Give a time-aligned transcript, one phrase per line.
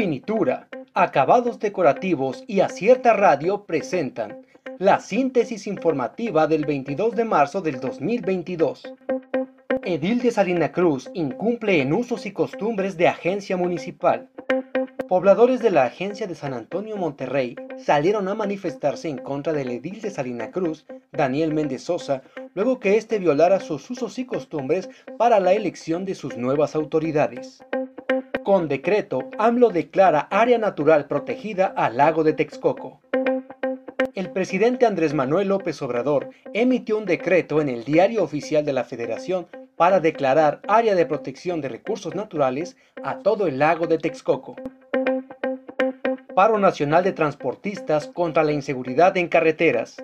[0.00, 4.46] Finitura, acabados decorativos y acierta radio presentan
[4.78, 8.94] la síntesis informativa del 22 de marzo del 2022.
[9.82, 14.28] Edil de Salina Cruz incumple en usos y costumbres de agencia municipal.
[15.08, 20.00] Pobladores de la agencia de San Antonio Monterrey salieron a manifestarse en contra del edil
[20.00, 22.22] de Salina Cruz, Daniel Méndez Sosa,
[22.54, 27.64] luego que éste violara sus usos y costumbres para la elección de sus nuevas autoridades.
[28.48, 33.02] Con decreto, AMLO declara área natural protegida al lago de Texcoco.
[34.14, 38.84] El presidente Andrés Manuel López Obrador emitió un decreto en el Diario Oficial de la
[38.84, 44.56] Federación para declarar área de protección de recursos naturales a todo el lago de Texcoco.
[46.34, 50.02] Paro Nacional de Transportistas contra la Inseguridad en Carreteras.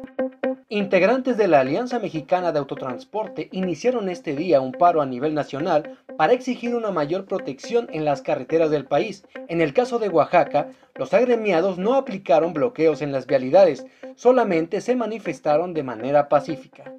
[0.70, 5.98] Integrantes de la Alianza Mexicana de Autotransporte iniciaron este día un paro a nivel nacional
[6.16, 9.26] para exigir una mayor protección en las carreteras del país.
[9.48, 13.84] En el caso de Oaxaca, los agremiados no aplicaron bloqueos en las vialidades,
[14.14, 16.90] solamente se manifestaron de manera pacífica.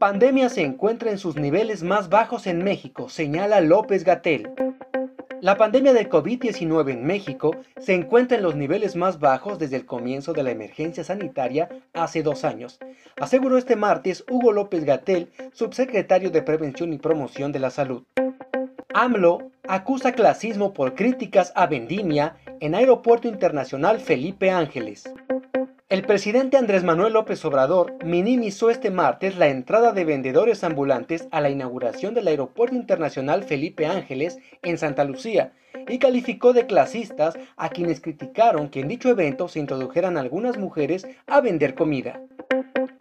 [0.00, 4.50] Pandemia se encuentra en sus niveles más bajos en México, señala López Gatel.
[5.42, 9.86] La pandemia del COVID-19 en México se encuentra en los niveles más bajos desde el
[9.86, 12.78] comienzo de la emergencia sanitaria hace dos años,
[13.16, 18.04] aseguró este martes Hugo López Gatel, subsecretario de Prevención y Promoción de la Salud.
[18.94, 25.12] AMLO acusa clasismo por críticas a Vendimia en Aeropuerto Internacional Felipe Ángeles.
[25.92, 31.42] El presidente Andrés Manuel López Obrador minimizó este martes la entrada de vendedores ambulantes a
[31.42, 35.52] la inauguración del Aeropuerto Internacional Felipe Ángeles en Santa Lucía
[35.86, 41.06] y calificó de clasistas a quienes criticaron que en dicho evento se introdujeran algunas mujeres
[41.26, 42.22] a vender comida.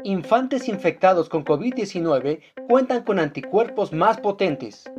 [0.03, 4.91] Infantes infectados con COVID-19 cuentan con anticuerpos más potentes.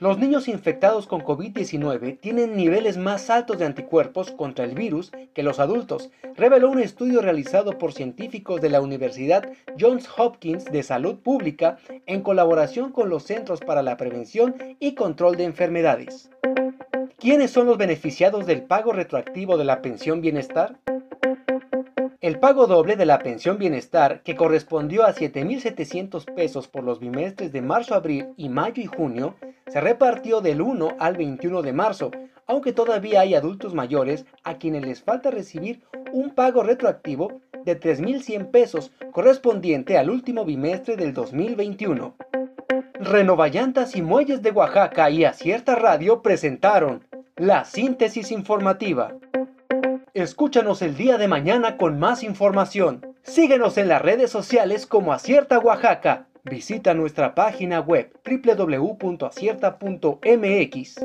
[0.00, 5.42] Los niños infectados con COVID-19 tienen niveles más altos de anticuerpos contra el virus que
[5.42, 11.16] los adultos, reveló un estudio realizado por científicos de la Universidad Johns Hopkins de Salud
[11.16, 16.30] Pública en colaboración con los Centros para la Prevención y Control de Enfermedades.
[17.18, 20.78] ¿Quiénes son los beneficiados del pago retroactivo de la pensión bienestar?
[22.20, 27.50] El pago doble de la pensión bienestar, que correspondió a 7.700 pesos por los bimestres
[27.50, 29.34] de marzo, abril y mayo y junio,
[29.68, 32.10] se repartió del 1 al 21 de marzo,
[32.46, 38.50] aunque todavía hay adultos mayores a quienes les falta recibir un pago retroactivo de 3.100
[38.50, 42.14] pesos correspondiente al último bimestre del 2021.
[42.94, 47.06] Renovallantas y Muelles de Oaxaca y Acierta Radio presentaron
[47.36, 49.14] la síntesis informativa.
[50.14, 53.14] Escúchanos el día de mañana con más información.
[53.22, 56.27] Síguenos en las redes sociales como Acierta Oaxaca.
[56.44, 60.96] Visita nuestra página web www.acierta.mx.